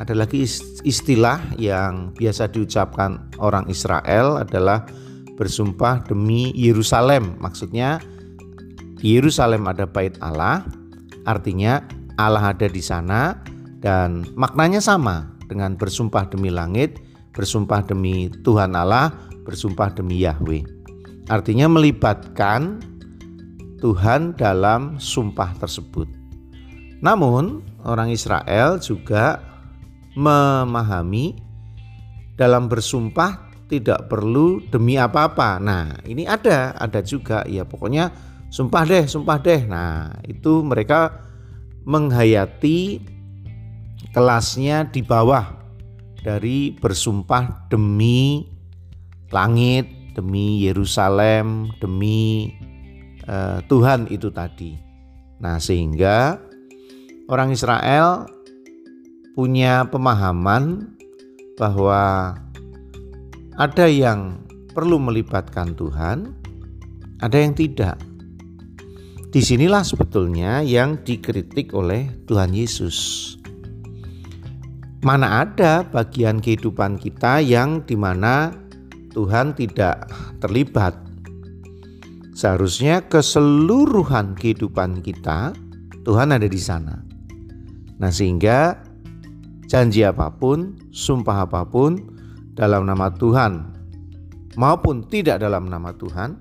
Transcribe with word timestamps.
Ada 0.00 0.16
lagi 0.16 0.40
istilah 0.88 1.52
yang 1.60 2.16
biasa 2.16 2.48
diucapkan 2.48 3.28
orang 3.36 3.68
Israel 3.68 4.40
adalah 4.40 4.88
bersumpah 5.36 6.04
demi 6.06 6.52
Yerusalem. 6.54 7.36
Maksudnya 7.40 8.00
di 9.00 9.18
Yerusalem 9.18 9.66
ada 9.66 9.88
bait 9.88 10.14
Allah, 10.22 10.62
artinya 11.26 11.82
Allah 12.20 12.54
ada 12.54 12.68
di 12.68 12.82
sana 12.84 13.38
dan 13.82 14.22
maknanya 14.38 14.78
sama 14.78 15.26
dengan 15.50 15.74
bersumpah 15.74 16.30
demi 16.30 16.48
langit, 16.52 17.02
bersumpah 17.34 17.82
demi 17.82 18.30
Tuhan 18.46 18.78
Allah, 18.78 19.10
bersumpah 19.42 19.90
demi 19.92 20.22
Yahweh. 20.22 20.62
Artinya 21.26 21.66
melibatkan 21.66 22.78
Tuhan 23.82 24.38
dalam 24.38 25.02
sumpah 25.02 25.58
tersebut. 25.58 26.06
Namun, 27.02 27.66
orang 27.82 28.14
Israel 28.14 28.78
juga 28.78 29.42
memahami 30.14 31.34
dalam 32.38 32.70
bersumpah 32.70 33.41
tidak 33.72 34.12
perlu 34.12 34.60
demi 34.68 35.00
apa-apa. 35.00 35.56
Nah, 35.56 35.96
ini 36.04 36.28
ada, 36.28 36.76
ada 36.76 37.00
juga 37.00 37.40
ya 37.48 37.64
pokoknya 37.64 38.12
sumpah 38.52 38.84
deh, 38.84 39.04
sumpah 39.08 39.40
deh. 39.40 39.64
Nah, 39.64 40.12
itu 40.28 40.60
mereka 40.60 41.24
menghayati 41.88 43.00
kelasnya 44.12 44.92
di 44.92 45.00
bawah 45.00 45.56
dari 46.20 46.76
bersumpah 46.76 47.72
demi 47.72 48.44
langit, 49.32 49.88
demi 50.12 50.60
Yerusalem, 50.60 51.72
demi 51.80 52.52
uh, 53.24 53.64
Tuhan 53.72 54.04
itu 54.12 54.28
tadi. 54.28 54.76
Nah, 55.40 55.56
sehingga 55.56 56.36
orang 57.32 57.56
Israel 57.56 58.28
punya 59.32 59.88
pemahaman 59.88 60.92
bahwa 61.56 62.36
ada 63.56 63.84
yang 63.88 64.40
perlu 64.72 64.96
melibatkan 64.96 65.76
Tuhan, 65.76 66.32
ada 67.20 67.36
yang 67.36 67.52
tidak. 67.52 68.00
Di 69.32 69.40
sinilah 69.40 69.80
sebetulnya 69.80 70.60
yang 70.60 71.00
dikritik 71.00 71.72
oleh 71.72 72.08
Tuhan 72.28 72.52
Yesus. 72.52 72.96
Mana 75.02 75.42
ada 75.42 75.82
bagian 75.82 76.38
kehidupan 76.38 77.00
kita 77.00 77.40
yang 77.40 77.82
di 77.82 77.96
mana 77.96 78.52
Tuhan 79.16 79.56
tidak 79.56 80.08
terlibat. 80.38 80.94
Seharusnya 82.32 83.04
keseluruhan 83.08 84.36
kehidupan 84.36 85.04
kita 85.04 85.56
Tuhan 86.02 86.34
ada 86.34 86.46
di 86.46 86.60
sana. 86.60 86.98
Nah, 88.02 88.10
sehingga 88.10 88.82
janji 89.70 90.02
apa 90.02 90.34
pun, 90.34 90.74
sumpah 90.90 91.46
apa 91.46 91.62
pun 91.62 92.11
dalam 92.52 92.84
nama 92.84 93.08
Tuhan 93.12 93.52
maupun 94.56 95.08
tidak 95.08 95.40
dalam 95.40 95.68
nama 95.68 95.92
Tuhan 95.96 96.36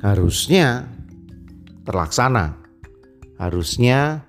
harusnya 0.00 0.88
terlaksana. 1.84 2.56
Harusnya 3.40 4.20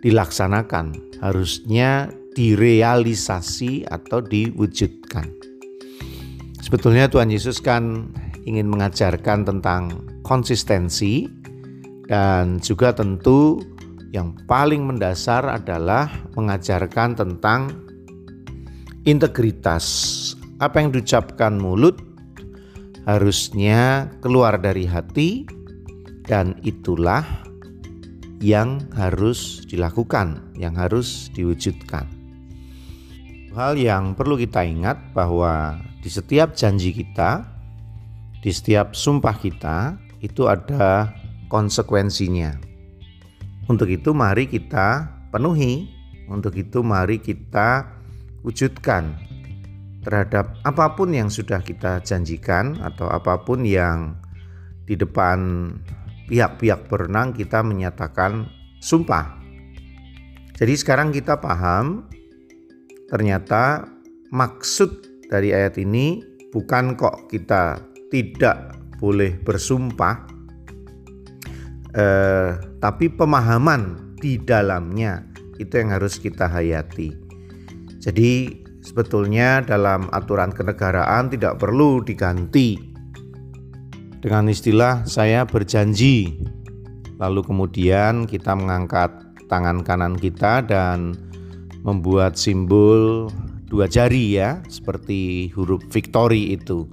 dilaksanakan, 0.00 1.20
harusnya 1.20 2.08
direalisasi 2.32 3.84
atau 3.84 4.24
diwujudkan. 4.24 5.28
Sebetulnya 6.64 7.12
Tuhan 7.12 7.28
Yesus 7.28 7.60
kan 7.60 8.08
ingin 8.48 8.72
mengajarkan 8.72 9.44
tentang 9.44 10.00
konsistensi 10.24 11.28
dan 12.08 12.56
juga 12.64 12.96
tentu 12.96 13.60
yang 14.16 14.32
paling 14.48 14.80
mendasar 14.80 15.44
adalah 15.44 16.08
mengajarkan 16.32 17.20
tentang 17.20 17.89
integritas. 19.04 19.84
Apa 20.60 20.84
yang 20.84 20.92
diucapkan 20.92 21.56
mulut 21.56 21.96
harusnya 23.08 24.12
keluar 24.20 24.60
dari 24.60 24.84
hati 24.84 25.48
dan 26.28 26.60
itulah 26.60 27.24
yang 28.40 28.84
harus 28.96 29.64
dilakukan, 29.68 30.52
yang 30.56 30.76
harus 30.76 31.32
diwujudkan. 31.32 32.08
Hal 33.56 33.76
yang 33.76 34.14
perlu 34.14 34.38
kita 34.38 34.62
ingat 34.62 35.12
bahwa 35.12 35.80
di 36.00 36.08
setiap 36.08 36.54
janji 36.54 36.94
kita, 36.94 37.44
di 38.40 38.48
setiap 38.52 38.94
sumpah 38.94 39.36
kita, 39.36 39.98
itu 40.22 40.48
ada 40.48 41.12
konsekuensinya. 41.50 42.56
Untuk 43.66 43.90
itu, 43.90 44.14
mari 44.14 44.46
kita 44.46 45.10
penuhi. 45.34 45.90
Untuk 46.30 46.54
itu, 46.54 46.80
mari 46.86 47.18
kita 47.18 47.99
wujudkan 48.46 49.16
terhadap 50.00 50.56
apa 50.64 50.96
pun 50.96 51.12
yang 51.12 51.28
sudah 51.28 51.60
kita 51.60 52.00
janjikan, 52.00 52.80
atau 52.80 53.06
apa 53.12 53.44
pun 53.44 53.68
yang 53.68 54.16
di 54.88 54.96
depan 54.96 55.70
pihak-pihak 56.26 56.88
berenang 56.88 57.36
kita 57.36 57.60
menyatakan 57.60 58.48
sumpah. 58.80 59.36
Jadi, 60.56 60.72
sekarang 60.76 61.12
kita 61.12 61.36
paham 61.36 62.08
ternyata 63.12 63.84
maksud 64.32 65.04
dari 65.28 65.52
ayat 65.52 65.76
ini 65.76 66.24
bukan 66.48 66.96
kok 66.96 67.28
kita 67.28 67.82
tidak 68.08 68.78
boleh 68.96 69.36
bersumpah, 69.36 70.26
eh, 71.92 72.56
tapi 72.80 73.06
pemahaman 73.12 74.16
di 74.16 74.36
dalamnya 74.40 75.28
itu 75.60 75.76
yang 75.76 75.92
harus 75.92 76.16
kita 76.16 76.48
hayati. 76.48 77.19
Jadi 78.00 78.64
sebetulnya 78.80 79.60
dalam 79.60 80.08
aturan 80.10 80.50
kenegaraan 80.50 81.28
tidak 81.28 81.60
perlu 81.60 82.00
diganti 82.00 82.80
dengan 84.24 84.48
istilah 84.48 85.04
saya 85.04 85.44
berjanji. 85.44 86.40
Lalu 87.20 87.44
kemudian 87.44 88.24
kita 88.24 88.56
mengangkat 88.56 89.12
tangan 89.52 89.84
kanan 89.84 90.16
kita 90.16 90.64
dan 90.64 91.12
membuat 91.84 92.40
simbol 92.40 93.28
dua 93.68 93.84
jari 93.84 94.40
ya, 94.40 94.64
seperti 94.72 95.52
huruf 95.52 95.84
victory 95.92 96.56
itu. 96.56 96.88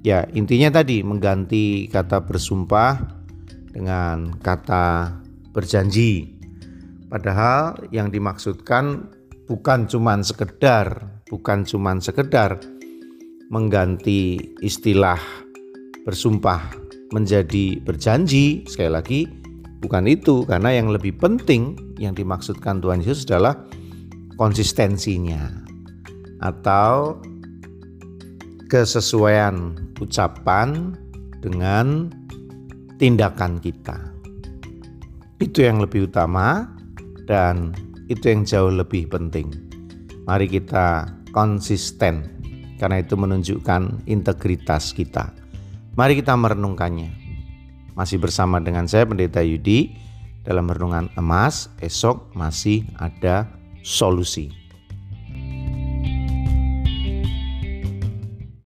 Ya, 0.00 0.24
intinya 0.32 0.80
tadi 0.80 1.04
mengganti 1.04 1.84
kata 1.92 2.24
bersumpah 2.24 3.20
dengan 3.76 4.32
kata 4.40 5.12
berjanji. 5.52 6.40
Padahal 7.12 7.76
yang 7.92 8.08
dimaksudkan 8.08 9.12
bukan 9.50 9.90
cuman 9.90 10.22
sekedar, 10.22 11.10
bukan 11.26 11.66
cuman 11.66 11.98
sekedar 11.98 12.62
mengganti 13.50 14.38
istilah 14.62 15.18
bersumpah 16.06 16.70
menjadi 17.10 17.82
berjanji. 17.82 18.62
Sekali 18.70 18.90
lagi, 18.94 19.20
bukan 19.82 20.06
itu 20.06 20.46
karena 20.46 20.70
yang 20.70 20.94
lebih 20.94 21.18
penting 21.18 21.74
yang 21.98 22.14
dimaksudkan 22.14 22.78
Tuhan 22.78 23.02
Yesus 23.02 23.26
adalah 23.26 23.58
konsistensinya 24.38 25.50
atau 26.46 27.18
kesesuaian 28.70 29.74
ucapan 29.98 30.94
dengan 31.42 32.06
tindakan 33.02 33.58
kita. 33.58 33.98
Itu 35.42 35.66
yang 35.66 35.82
lebih 35.82 36.06
utama 36.06 36.70
dan 37.26 37.74
itu 38.10 38.26
yang 38.26 38.42
jauh 38.42 38.74
lebih 38.74 39.06
penting. 39.06 39.54
Mari 40.26 40.50
kita 40.50 41.06
konsisten 41.30 42.26
karena 42.82 42.98
itu 42.98 43.14
menunjukkan 43.14 44.04
integritas 44.10 44.90
kita. 44.90 45.30
Mari 45.94 46.18
kita 46.18 46.34
merenungkannya. 46.34 47.14
Masih 47.94 48.18
bersama 48.18 48.58
dengan 48.58 48.90
saya 48.90 49.06
Pendeta 49.06 49.40
Yudi 49.40 49.94
dalam 50.42 50.66
renungan 50.66 51.06
emas, 51.14 51.70
esok 51.78 52.34
masih 52.34 52.82
ada 52.98 53.46
solusi. 53.86 54.59